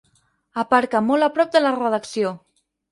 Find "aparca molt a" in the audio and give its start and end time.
0.61-1.31